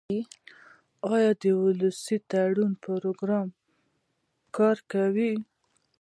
[1.13, 3.47] آیا د ولسي تړون پروګرام
[4.57, 5.31] کار کوي؟